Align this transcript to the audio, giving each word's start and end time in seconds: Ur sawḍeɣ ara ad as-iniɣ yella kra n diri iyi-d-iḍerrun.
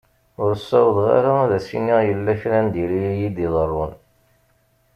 Ur 0.43 0.51
sawḍeɣ 0.69 1.07
ara 1.17 1.33
ad 1.43 1.51
as-iniɣ 1.57 1.99
yella 2.09 2.33
kra 2.41 2.59
n 2.63 2.67
diri 2.73 2.99
iyi-d-iḍerrun. 3.11 3.93